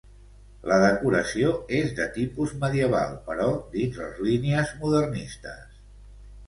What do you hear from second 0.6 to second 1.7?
La decoració